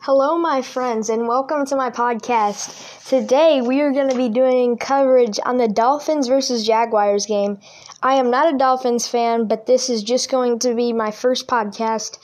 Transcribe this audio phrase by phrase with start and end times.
[0.00, 3.06] Hello, my friends, and welcome to my podcast.
[3.06, 7.58] Today, we are going to be doing coverage on the Dolphins versus Jaguars game.
[8.02, 11.46] I am not a Dolphins fan, but this is just going to be my first
[11.46, 12.18] podcast,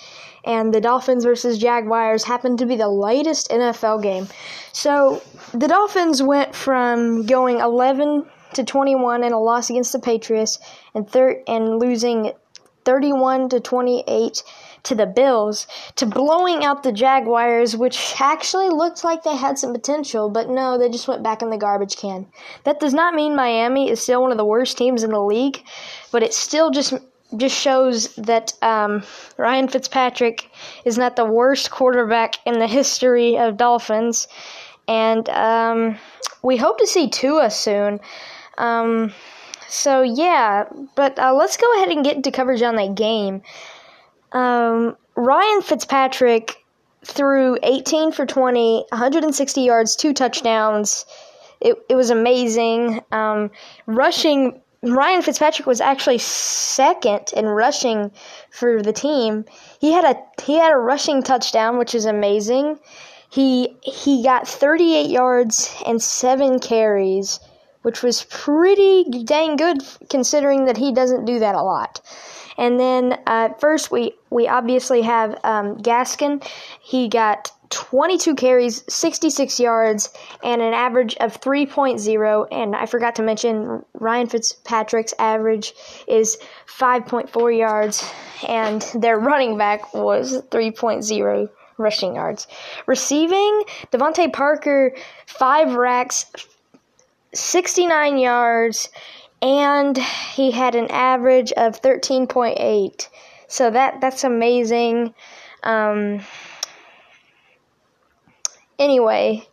[0.44, 4.28] and the Dolphins versus Jaguars happen to be the latest NFL game.
[4.72, 5.22] So,
[5.52, 8.24] the Dolphins went from going 11
[8.54, 10.58] to 21 in a loss against the Patriots
[10.94, 12.32] and thir- and losing
[12.84, 14.42] 31 to 28
[14.84, 19.72] to the Bills to blowing out the Jaguars, which actually looked like they had some
[19.72, 22.26] potential, but no, they just went back in the garbage can.
[22.64, 25.62] That does not mean Miami is still one of the worst teams in the league,
[26.10, 26.94] but it still just
[27.34, 29.02] just shows that um,
[29.38, 30.50] Ryan Fitzpatrick
[30.84, 34.28] is not the worst quarterback in the history of Dolphins,
[34.86, 35.96] and um,
[36.42, 38.00] we hope to see Tua soon.
[38.58, 39.14] Um,
[39.68, 40.64] so yeah,
[40.94, 43.40] but uh, let's go ahead and get into coverage on that game.
[44.32, 46.56] Um, Ryan Fitzpatrick
[47.04, 51.04] threw 18 for 20, 160 yards, two touchdowns.
[51.60, 53.00] It, it was amazing.
[53.12, 53.50] Um,
[53.86, 58.10] rushing, Ryan Fitzpatrick was actually second in rushing
[58.50, 59.44] for the team.
[59.80, 62.78] He had a he had a rushing touchdown, which is amazing.
[63.30, 67.38] He he got 38 yards and seven carries
[67.82, 72.00] which was pretty dang good considering that he doesn't do that a lot.
[72.58, 76.44] And then uh, first we we obviously have um, Gaskin.
[76.80, 80.10] He got 22 carries, 66 yards,
[80.44, 82.46] and an average of 3.0.
[82.52, 85.72] And I forgot to mention Ryan Fitzpatrick's average
[86.06, 86.36] is
[86.66, 88.12] 5.4 yards,
[88.46, 92.46] and their running back was 3.0 rushing yards.
[92.86, 94.94] Receiving, DeVante Parker,
[95.26, 96.26] five racks,
[97.34, 98.90] 69 yards,
[99.42, 103.08] and he had an average of 13.8.
[103.48, 105.12] So that that's amazing.
[105.62, 106.20] Um,
[108.78, 109.46] anyway,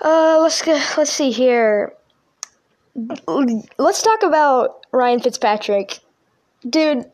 [0.00, 1.94] uh, let's go, let's see here.
[3.76, 5.98] Let's talk about Ryan Fitzpatrick,
[6.68, 7.10] dude.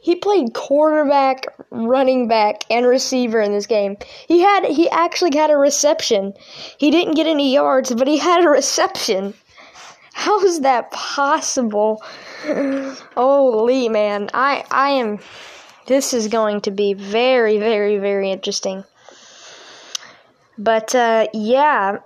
[0.00, 3.96] He played quarterback, running back, and receiver in this game.
[4.28, 6.34] He had he actually had a reception.
[6.78, 9.34] He didn't get any yards, but he had a reception.
[10.16, 12.02] How is that possible?
[13.14, 15.18] Holy man, I I am.
[15.86, 18.84] This is going to be very very very interesting.
[20.56, 21.98] But uh, yeah,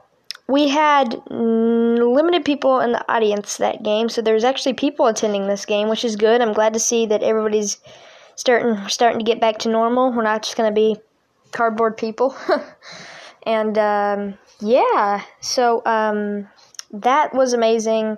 [0.48, 5.64] we had limited people in the audience that game, so there's actually people attending this
[5.64, 6.40] game, which is good.
[6.40, 7.78] I'm glad to see that everybody's
[8.34, 10.12] starting starting to get back to normal.
[10.12, 10.96] We're not just gonna be
[11.52, 12.34] cardboard people.
[13.44, 16.48] and um, yeah, so um,
[16.92, 18.16] that was amazing.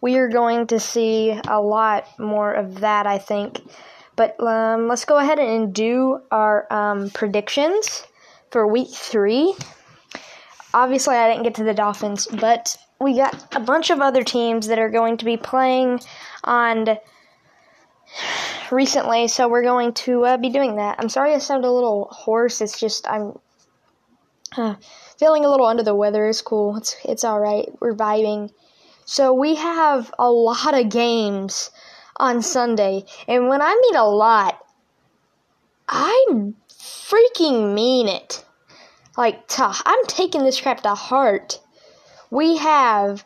[0.00, 3.60] We are going to see a lot more of that, I think.
[4.16, 8.06] But um, let's go ahead and do our um, predictions
[8.50, 9.54] for week three
[10.72, 14.68] obviously I didn't get to the Dolphins, but we got a bunch of other teams
[14.68, 16.00] that are going to be playing
[16.44, 16.98] on
[18.70, 20.96] recently, so we're going to uh, be doing that.
[20.98, 22.60] I'm sorry I sound a little hoarse.
[22.60, 23.38] It's just I'm
[24.56, 24.74] uh,
[25.20, 26.26] feeling a little under the weather.
[26.26, 26.78] is cool.
[26.78, 27.68] It's it's all right.
[27.78, 28.50] We're vibing.
[29.04, 31.70] So we have a lot of games
[32.16, 34.58] on Sunday, and when I mean a lot,
[35.88, 36.26] I
[36.70, 38.44] freaking mean it
[39.16, 41.60] like I'm taking this crap to heart.
[42.30, 43.22] We have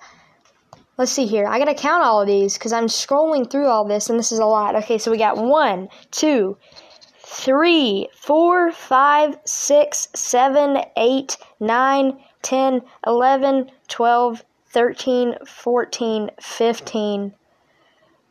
[0.96, 1.46] let's see here.
[1.46, 4.40] I gotta count all of these because I'm scrolling through all this and this is
[4.40, 4.74] a lot.
[4.76, 6.56] Okay, so we got one, two,
[7.24, 17.32] three, four, five, six, seven, eight, nine, ten, eleven, twelve, thirteen, fourteen, fifteen,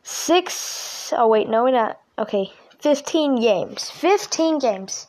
[0.02, 1.12] six.
[1.16, 2.00] Oh wait, no, we're not.
[2.18, 3.90] Okay, fifteen games.
[3.90, 5.08] Fifteen games.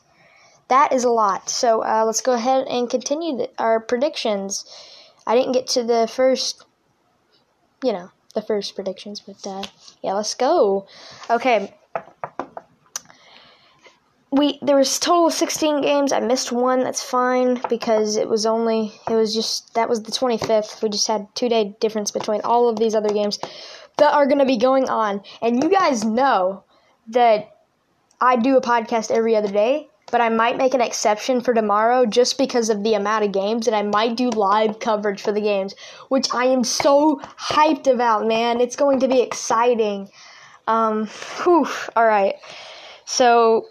[0.68, 1.50] That is a lot.
[1.50, 4.66] So uh, let's go ahead and continue the, our predictions.
[5.28, 6.66] I didn't get to the first,
[7.84, 9.64] you know, the first predictions, but uh,
[10.02, 10.88] yeah, let's go.
[11.30, 11.74] Okay.
[14.32, 16.12] We there was total of 16 games.
[16.12, 16.84] I missed one.
[16.84, 20.82] That's fine because it was only it was just that was the 25th.
[20.82, 23.40] We just had two day difference between all of these other games
[23.98, 25.22] that are going to be going on.
[25.42, 26.64] And you guys know
[27.08, 27.58] that
[28.20, 32.06] I do a podcast every other day but I might make an exception for tomorrow
[32.06, 35.42] just because of the amount of games, and I might do live coverage for the
[35.42, 35.74] games,
[36.10, 38.62] which I am so hyped about, man.
[38.62, 40.10] It's going to be exciting.
[40.68, 41.08] Um,
[41.44, 42.36] whew, all right.
[43.06, 43.68] So,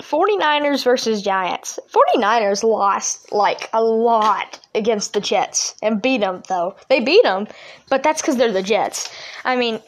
[0.00, 1.78] 49ers versus Giants.
[1.92, 6.76] 49ers lost like a lot against the Jets and beat them, though.
[6.88, 7.46] They beat them,
[7.90, 9.10] but that's because they're the Jets.
[9.44, 9.80] I mean,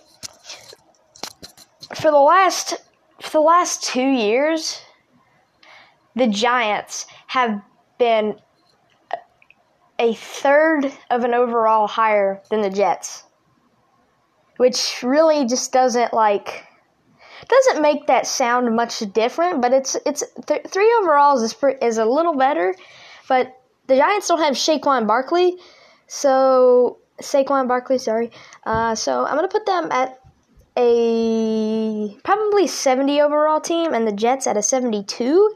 [1.95, 2.75] for the last
[3.21, 4.83] for the last two years,
[6.15, 7.63] the Giants have
[7.99, 8.39] been
[9.99, 13.25] a third of an overall higher than the Jets,
[14.59, 16.64] which really just doesn't like
[17.49, 19.63] doesn't make that sound much different.
[19.63, 22.75] But it's it's th- three overalls is is a little better,
[23.29, 23.57] but
[23.87, 25.57] the Giants don't have Saquon Barkley,
[26.07, 28.31] so Saquon Barkley, sorry.
[28.65, 30.19] Uh, so I'm gonna put them at
[30.77, 35.55] a probably 70 overall team, and the Jets at a 72.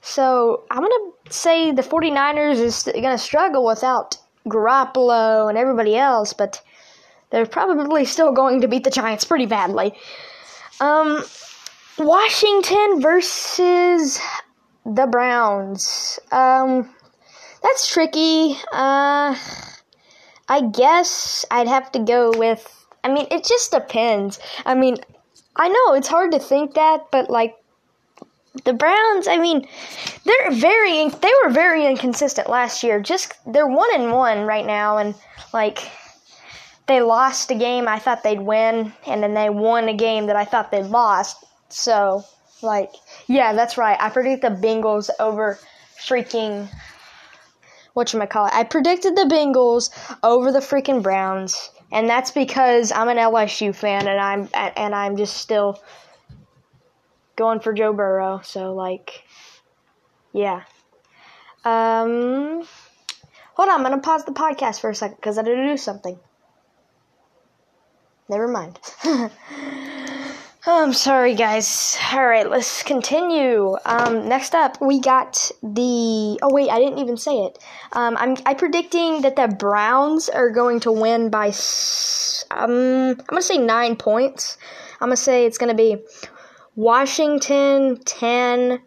[0.00, 4.16] So I'm to say the 49ers is to struggle without
[4.46, 6.62] Garoppolo and everybody else, but
[7.30, 9.94] they're probably still going to beat the Giants pretty badly.
[10.80, 11.24] Um,
[11.98, 14.20] Washington versus
[14.84, 16.18] the Browns.
[16.30, 16.94] Um,
[17.62, 18.56] that's tricky.
[18.72, 19.34] Uh,
[20.48, 22.74] I guess I'd have to go with.
[23.04, 24.38] I mean, it just depends.
[24.64, 24.96] I mean,
[25.56, 27.56] I know it's hard to think that, but like
[28.64, 29.66] the Browns, I mean,
[30.24, 33.00] they're very they were very inconsistent last year.
[33.00, 35.14] Just they're one and one right now, and
[35.52, 35.90] like
[36.88, 40.36] they lost a game I thought they'd win, and then they won a game that
[40.36, 41.44] I thought they'd lost.
[41.68, 42.24] So
[42.62, 42.90] like,
[43.26, 43.96] yeah, that's right.
[44.00, 45.58] I predicted the Bengals over
[46.00, 46.68] freaking
[47.92, 48.54] what you call it.
[48.54, 49.90] I predicted the Bengals
[50.22, 55.16] over the freaking Browns, and that's because I'm an LSU fan, and I'm and I'm
[55.16, 55.80] just still
[57.36, 58.40] going for Joe Burrow.
[58.42, 59.24] So like,
[60.32, 60.62] yeah.
[61.64, 62.62] Um,
[63.54, 65.76] hold on, I'm gonna pause the podcast for a second because I had to do
[65.76, 66.18] something.
[68.28, 68.78] Never mind.
[70.66, 71.96] I'm sorry, guys.
[72.12, 73.74] All right, let's continue.
[73.86, 76.38] Um, next up, we got the.
[76.42, 77.58] Oh wait, I didn't even say it.
[77.92, 81.52] Um, I'm I predicting that the Browns are going to win by.
[82.50, 84.58] Um, I'm gonna say nine points.
[85.00, 86.04] I'm gonna say it's gonna be
[86.76, 88.80] Washington 10,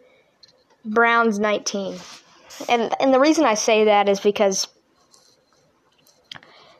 [0.84, 1.98] Browns 19.
[2.68, 4.68] And and the reason I say that is because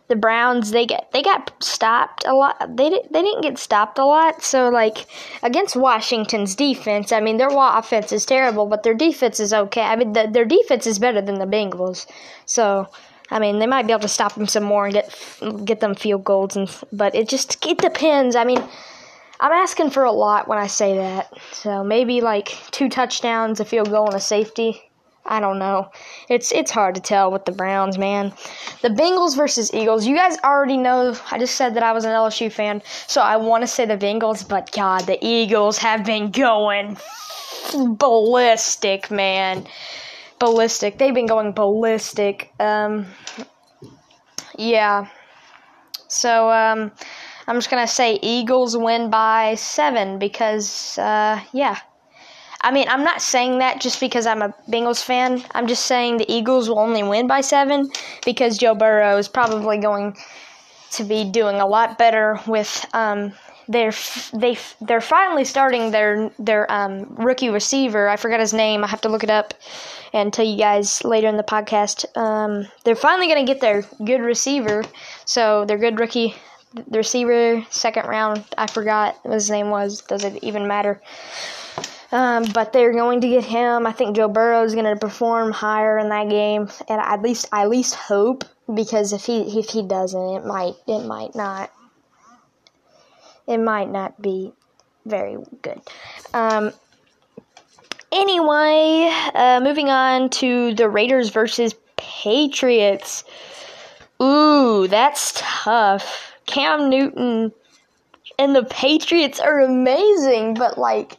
[0.08, 2.76] the Browns they get they got stopped a lot.
[2.76, 4.42] They they didn't get stopped a lot.
[4.42, 5.06] So like
[5.42, 9.82] against Washington's defense, I mean their offense is terrible, but their defense is okay.
[9.82, 12.06] I mean the, their defense is better than the Bengals.
[12.46, 12.88] So
[13.30, 15.94] I mean they might be able to stop them some more and get get them
[15.94, 18.36] field goals and but it just it depends.
[18.36, 18.62] I mean
[19.40, 21.32] I'm asking for a lot when I say that.
[21.52, 24.80] So maybe like two touchdowns, a field goal, and a safety.
[25.24, 25.90] I don't know.
[26.28, 28.32] It's it's hard to tell with the Browns, man.
[28.82, 30.06] The Bengals versus Eagles.
[30.06, 31.16] You guys already know.
[31.30, 33.96] I just said that I was an LSU fan, so I want to say the
[33.96, 36.96] Bengals, but God, the Eagles have been going
[37.72, 39.66] ballistic, man.
[40.38, 40.98] Ballistic.
[40.98, 42.52] They've been going ballistic.
[42.58, 43.06] Um,
[44.58, 45.08] yeah.
[46.08, 46.90] So um,
[47.46, 51.78] I'm just gonna say Eagles win by seven because, uh, yeah.
[52.62, 55.42] I mean, I'm not saying that just because I'm a Bengals fan.
[55.52, 57.90] I'm just saying the Eagles will only win by seven
[58.24, 60.16] because Joe Burrow is probably going
[60.92, 63.32] to be doing a lot better with um,
[63.68, 63.92] they're
[64.32, 68.08] they they're finally starting their their um, rookie receiver.
[68.08, 68.84] I forgot his name.
[68.84, 69.54] I have to look it up
[70.12, 72.04] and tell you guys later in the podcast.
[72.16, 74.84] Um, they're finally going to get their good receiver.
[75.24, 76.34] So their good rookie
[76.74, 78.44] the receiver, second round.
[78.56, 80.02] I forgot what his name was.
[80.02, 81.00] Does it even matter?
[82.12, 83.86] Um, but they're going to get him.
[83.86, 87.48] I think Joe Burrow is going to perform higher in that game, and at least
[87.52, 91.70] I at least hope because if he if he doesn't, it might it might not
[93.46, 94.52] it might not be
[95.06, 95.80] very good.
[96.34, 96.70] Um,
[98.12, 103.24] anyway, uh, moving on to the Raiders versus Patriots.
[104.22, 106.34] Ooh, that's tough.
[106.46, 107.52] Cam Newton
[108.38, 111.16] and the Patriots are amazing, but like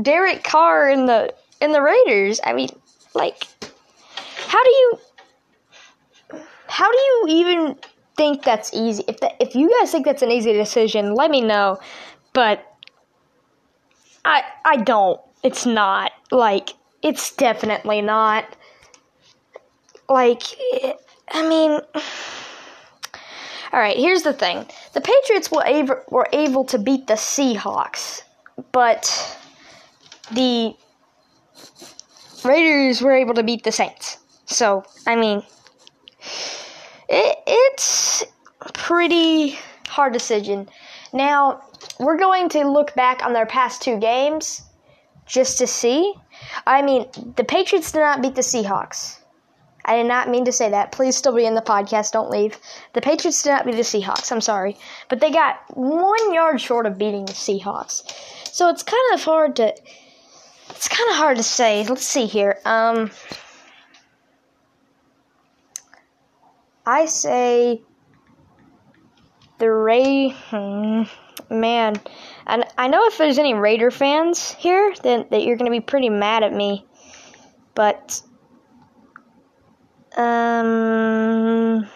[0.00, 2.68] Derek Carr and the and the Raiders, I mean,
[3.14, 3.46] like
[4.46, 4.98] how do you
[6.68, 7.76] how do you even
[8.16, 9.04] think that's easy?
[9.08, 11.78] If that, if you guys think that's an easy decision, let me know.
[12.32, 12.64] But
[14.24, 15.20] I I don't.
[15.42, 16.12] It's not.
[16.30, 16.70] Like
[17.02, 18.44] it's definitely not.
[20.08, 20.42] Like
[21.30, 21.80] I mean
[23.72, 28.22] all right, here's the thing: the Patriots were able, were able to beat the Seahawks,
[28.72, 29.36] but
[30.32, 30.74] the
[32.44, 34.18] Raiders were able to beat the Saints.
[34.46, 35.42] So, I mean,
[37.08, 38.24] it, it's
[38.74, 40.68] pretty hard decision.
[41.12, 41.62] Now,
[41.98, 44.62] we're going to look back on their past two games
[45.26, 46.14] just to see.
[46.66, 47.06] I mean,
[47.36, 49.18] the Patriots did not beat the Seahawks.
[49.84, 50.90] I did not mean to say that.
[50.90, 52.12] Please still be in the podcast.
[52.12, 52.58] Don't leave.
[52.92, 54.32] The Patriots did not beat the Seahawks.
[54.32, 54.76] I'm sorry.
[55.08, 58.02] But they got one yard short of beating the Seahawks.
[58.52, 59.74] So it's kind of hard to
[60.76, 61.86] it's kind of hard to say.
[61.86, 62.58] Let's see here.
[62.66, 63.10] Um,
[66.84, 67.82] I say
[69.58, 70.28] the Ray.
[70.28, 71.04] Hmm,
[71.48, 71.98] man,
[72.46, 76.10] and I know if there's any Raider fans here, then that you're gonna be pretty
[76.10, 76.84] mad at me.
[77.74, 78.20] But
[80.14, 81.88] um,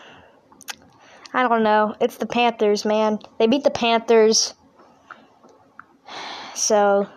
[1.34, 1.94] I don't know.
[2.00, 3.18] It's the Panthers, man.
[3.38, 4.54] They beat the Panthers.
[6.54, 7.08] So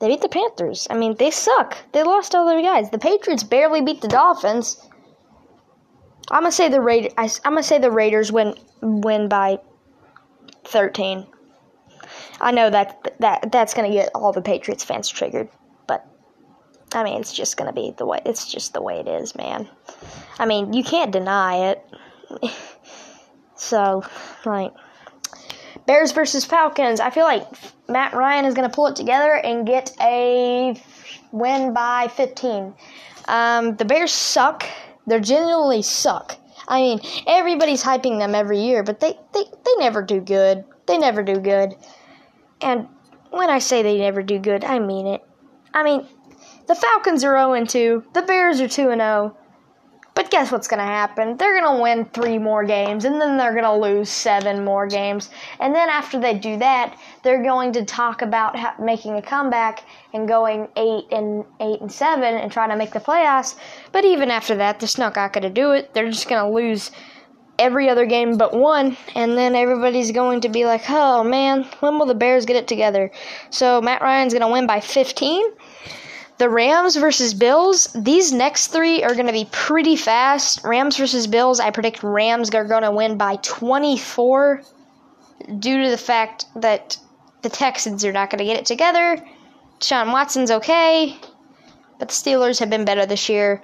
[0.00, 0.86] they beat the Panthers.
[0.90, 1.76] I mean, they suck.
[1.92, 2.90] They lost all their guys.
[2.90, 4.80] The Patriots barely beat the Dolphins.
[6.30, 7.12] I'm gonna say the Raiders.
[7.16, 9.58] I'm gonna say the Raiders win win by
[10.64, 11.26] 13.
[12.40, 15.48] I know that that that's gonna get all the Patriots fans triggered,
[15.86, 16.06] but
[16.94, 18.20] I mean, it's just gonna be the way.
[18.24, 19.68] It's just the way it is, man.
[20.38, 21.84] I mean, you can't deny it.
[23.56, 24.04] so,
[24.44, 24.72] like.
[25.88, 27.00] Bears versus Falcons.
[27.00, 27.46] I feel like
[27.88, 30.78] Matt Ryan is going to pull it together and get a
[31.32, 32.74] win by 15.
[33.26, 34.66] Um, the Bears suck.
[35.06, 36.36] They genuinely suck.
[36.68, 40.66] I mean, everybody's hyping them every year, but they, they, they never do good.
[40.86, 41.74] They never do good.
[42.60, 42.86] And
[43.30, 45.24] when I say they never do good, I mean it.
[45.72, 46.06] I mean,
[46.66, 49.36] the Falcons are 0 2, the Bears are 2 0.
[50.18, 51.36] But guess what's going to happen?
[51.36, 54.88] They're going to win three more games, and then they're going to lose seven more
[54.88, 55.30] games.
[55.60, 60.26] And then after they do that, they're going to talk about making a comeback and
[60.26, 63.54] going eight and eight and seven and trying to make the playoffs.
[63.92, 65.94] But even after that, they're not going to do it.
[65.94, 66.90] They're just going to lose
[67.56, 71.96] every other game but one, and then everybody's going to be like, "Oh man, when
[71.96, 73.12] will the Bears get it together?"
[73.50, 75.44] So Matt Ryan's going to win by 15
[76.38, 80.64] the Rams versus Bills, these next three are going to be pretty fast.
[80.64, 84.62] Rams versus Bills, I predict Rams are going to win by 24
[85.58, 86.96] due to the fact that
[87.42, 89.18] the Texans are not going to get it together.
[89.80, 91.16] Sean Watson's okay,
[91.98, 93.62] but the Steelers have been better this year.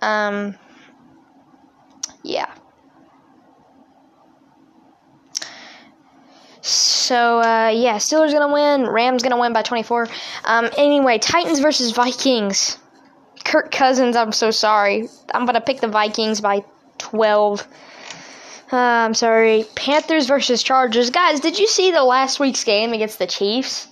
[0.00, 0.56] Um,
[2.22, 2.52] yeah.
[6.62, 8.86] So uh, yeah, Steelers gonna win.
[8.86, 10.08] Rams gonna win by 24.
[10.44, 12.78] Um, anyway, Titans versus Vikings.
[13.44, 15.08] Kirk Cousins, I'm so sorry.
[15.32, 16.64] I'm gonna pick the Vikings by
[16.98, 17.66] 12.
[18.72, 19.64] Uh, I'm sorry.
[19.74, 21.10] Panthers versus Chargers.
[21.10, 23.88] Guys, did you see the last week's game against the Chiefs?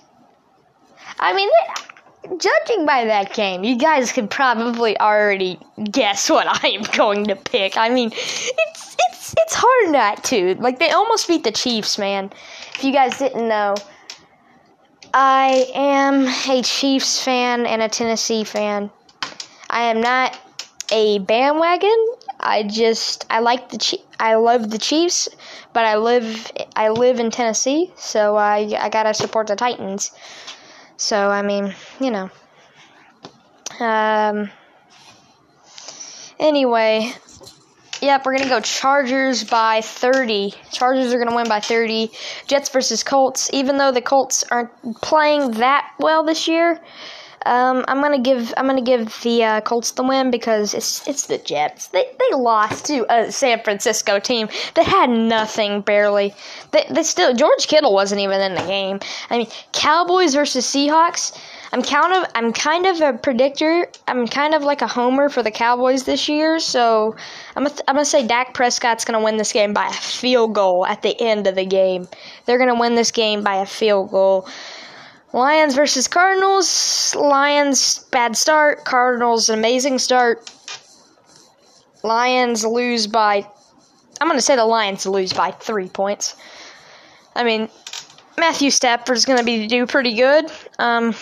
[1.19, 1.49] I mean,
[2.37, 5.59] judging by that game, you guys could probably already
[5.91, 7.77] guess what I am going to pick.
[7.77, 10.55] I mean, it's it's it's hard not to.
[10.55, 12.31] Like they almost beat the Chiefs, man.
[12.75, 13.75] If you guys didn't know,
[15.13, 18.91] I am a Chiefs fan and a Tennessee fan.
[19.69, 20.37] I am not
[20.91, 22.05] a bandwagon.
[22.39, 25.29] I just I like the I love the Chiefs,
[25.73, 30.11] but I live I live in Tennessee, so I I gotta support the Titans.
[30.99, 32.29] So I mean, you know.
[33.79, 34.51] Um.
[36.37, 37.13] Anyway,
[38.01, 40.53] yep, we're gonna go Chargers by 30.
[40.73, 42.11] Chargers are gonna win by 30.
[42.47, 43.49] Jets versus Colts.
[43.53, 46.81] Even though the Colts aren't playing that well this year,
[47.45, 51.27] um, I'm gonna give I'm gonna give the uh, Colts the win because it's it's
[51.27, 51.87] the Jets.
[51.87, 56.33] They they lost to a San Francisco team that had nothing barely.
[56.71, 58.99] They they still George Kittle wasn't even in the game.
[59.29, 61.37] I mean Cowboys versus Seahawks.
[61.71, 63.87] I'm kind of I'm kind of a predictor.
[64.07, 66.59] I'm kind of like a homer for the Cowboys this year.
[66.59, 67.15] So
[67.55, 70.85] I'm gonna, I'm gonna say Dak Prescott's gonna win this game by a field goal
[70.85, 72.07] at the end of the game.
[72.45, 74.47] They're gonna win this game by a field goal.
[75.31, 77.15] Lions versus Cardinals.
[77.15, 78.83] Lions, bad start.
[78.83, 80.49] Cardinals, amazing start.
[82.03, 83.47] Lions lose by.
[84.19, 86.35] I'm going to say the Lions lose by three points.
[87.35, 87.69] I mean,
[88.37, 90.51] Matthew Stafford's going to be do pretty good.
[90.79, 91.13] Um,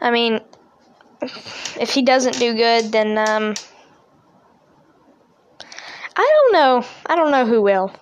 [0.00, 0.40] I mean,
[1.20, 3.54] if he doesn't do good, then um,
[6.16, 6.86] I don't know.
[7.06, 7.92] I don't know who will.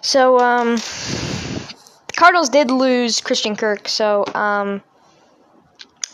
[0.00, 0.76] So um,
[2.24, 4.82] Cardinals did lose Christian Kirk, so um,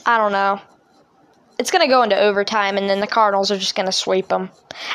[0.05, 0.61] I don't know.
[1.57, 4.51] It's gonna go into overtime, and then the Cardinals are just gonna sweep them.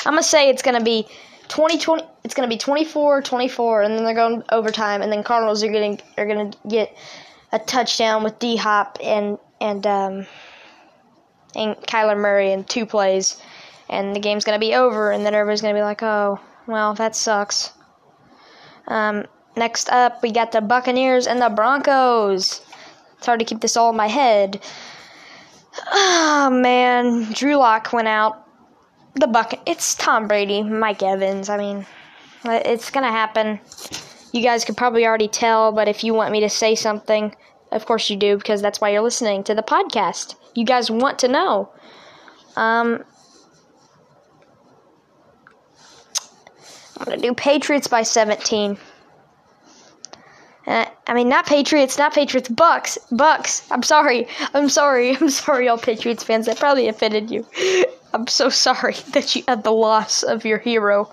[0.05, 1.07] I'm gonna say it's gonna be
[1.47, 2.03] 2020.
[2.25, 6.25] It's gonna be 24-24, and then they're going overtime, and then Cardinals are getting are
[6.25, 6.93] gonna get
[7.53, 10.27] a touchdown with D Hop and and um,
[11.55, 13.41] and Kyler Murray in two plays,
[13.87, 17.15] and the game's gonna be over, and then everybody's gonna be like, oh, well, that
[17.15, 17.71] sucks.
[18.89, 19.27] Um,
[19.57, 22.61] Next up, we got the Buccaneers and the Broncos.
[23.17, 24.61] It's hard to keep this all in my head.
[25.91, 28.45] Oh man, Drew Lock went out.
[29.15, 31.47] The Buck, it's Tom Brady, Mike Evans.
[31.49, 31.85] I mean,
[32.43, 33.59] it's gonna happen.
[34.33, 37.33] You guys could probably already tell, but if you want me to say something,
[37.71, 40.35] of course you do, because that's why you're listening to the podcast.
[40.53, 41.69] You guys want to know.
[42.57, 43.03] Um,
[46.97, 48.77] I'm gonna do Patriots by 17.
[50.67, 53.69] Uh, I mean, not Patriots, not Patriots, Bucks, Bucks.
[53.71, 56.47] I'm sorry, I'm sorry, I'm sorry, all Patriots fans.
[56.47, 57.45] That probably offended you.
[58.13, 61.11] I'm so sorry that you had the loss of your hero.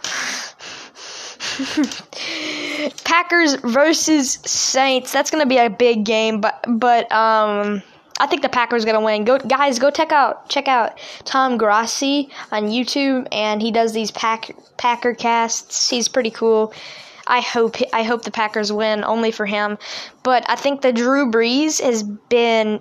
[3.04, 5.12] Packers versus Saints.
[5.12, 7.82] That's gonna be a big game, but but um.
[8.21, 9.25] I think the Packers gonna win.
[9.25, 14.12] Go guys, go check out check out Tom Grassi on YouTube, and he does these
[14.12, 15.90] pack Packer casts.
[15.90, 16.73] He's pretty cool.
[17.26, 19.79] I hope I hope the Packers win only for him.
[20.23, 22.81] But I think the Drew Brees has been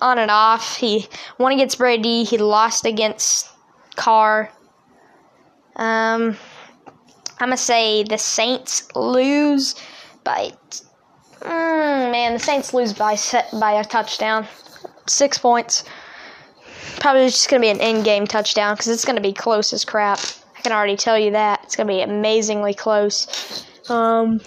[0.00, 0.76] on and off.
[0.76, 1.08] He
[1.38, 2.24] won against Brady.
[2.24, 3.48] He lost against
[3.96, 4.50] Carr.
[5.76, 6.36] Um,
[7.38, 9.74] I'm gonna say the Saints lose
[10.24, 10.52] by.
[11.40, 14.46] Mm, man, the Saints lose by set by a touchdown,
[15.06, 15.84] six points.
[17.00, 20.20] Probably just gonna be an in-game touchdown because it's gonna be close as crap.
[20.56, 23.66] I can already tell you that it's gonna be amazingly close.
[23.88, 24.40] Um,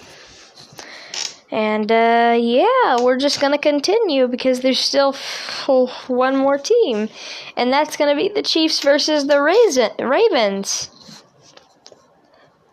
[1.50, 7.08] and uh, yeah, we're just gonna continue because there's still f- one more team,
[7.56, 10.90] and that's gonna be the Chiefs versus the Raisin- Ravens.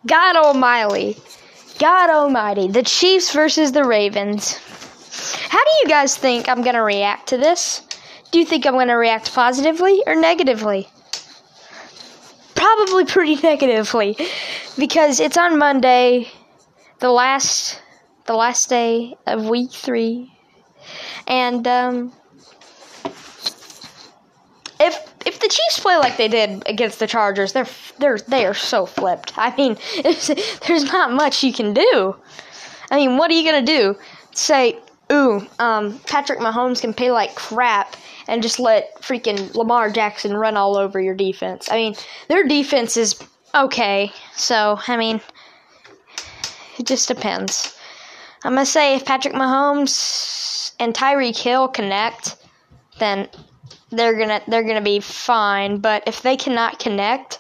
[0.06, 1.18] God Almighty,
[1.80, 4.58] God Almighty, the Chiefs versus the Ravens.
[5.50, 7.82] How do you guys think I'm gonna react to this?
[8.32, 10.90] Do you think I'm gonna react positively or negatively?
[12.56, 14.18] Probably pretty negatively,
[14.78, 16.32] because it's on Monday,
[17.04, 17.82] the last
[18.28, 20.32] the last day of week three,
[21.28, 22.14] and um,
[24.80, 27.68] if if the Chiefs play like they did against the Chargers, they're
[28.00, 29.34] they're they are so flipped.
[29.38, 32.16] I mean, there's not much you can do.
[32.90, 33.98] I mean, what are you gonna do?
[34.32, 34.80] Say,
[35.12, 37.98] ooh, um, Patrick Mahomes can play like crap
[38.30, 41.70] and just let freaking Lamar Jackson run all over your defense.
[41.70, 41.96] I mean,
[42.30, 43.22] their defense is
[43.54, 44.14] okay.
[44.38, 45.20] So, I mean,
[46.78, 47.78] it just depends.
[48.44, 52.36] I'm gonna say if Patrick Mahomes and Tyreek Hill connect,
[53.00, 53.30] then
[53.90, 55.78] they're gonna they're gonna be fine.
[55.78, 57.40] But if they cannot connect,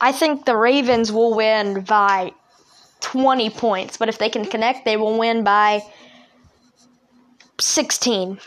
[0.00, 2.32] I think the Ravens will win by
[3.00, 3.96] 20 points.
[3.96, 5.82] But if they can connect, they will win by
[7.60, 8.38] 16.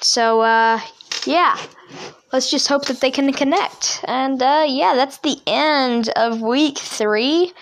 [0.00, 0.80] So uh,
[1.26, 1.58] yeah,
[2.32, 4.04] let's just hope that they can connect.
[4.04, 7.52] And uh, yeah, that's the end of week three.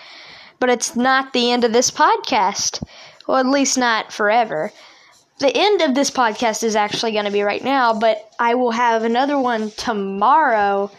[0.59, 2.83] But it's not the end of this podcast.
[3.27, 4.71] Well, at least not forever
[5.39, 8.71] the end of this podcast is actually going to be right now, but I will
[8.71, 10.91] have another one tomorrow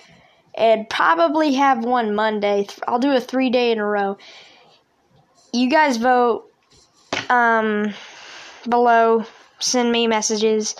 [0.54, 2.66] and probably have one Monday.
[2.88, 4.18] I'll do a three day in a row.
[5.52, 6.50] You guys vote
[7.28, 7.92] um,
[8.68, 9.26] below,
[9.58, 10.74] send me messages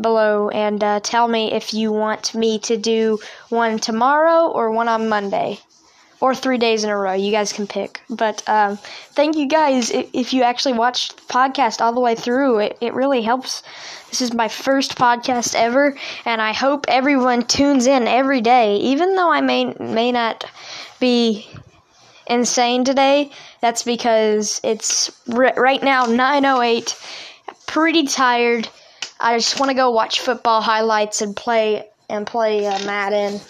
[0.00, 3.18] below, and uh, tell me if you want me to do
[3.50, 5.58] one tomorrow or one on Monday
[6.24, 7.12] or three days in a row.
[7.12, 8.00] You guys can pick.
[8.08, 8.78] But um,
[9.12, 9.90] thank you guys.
[9.90, 13.62] If you actually watched the podcast all the way through, it, it really helps.
[14.08, 18.76] This is my first podcast ever, and I hope everyone tunes in every day.
[18.76, 20.46] Even though I may may not
[20.98, 21.46] be
[22.26, 26.96] insane today, that's because it's r- right now 9:08.
[27.66, 28.66] Pretty tired.
[29.20, 33.42] I just want to go watch football highlights and play and play uh, Madden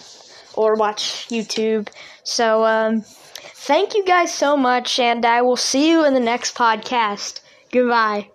[0.55, 1.87] or watch YouTube.
[2.25, 6.55] So, um, thank you guys so much, and I will see you in the next
[6.55, 7.39] podcast.
[7.71, 8.31] Goodbye.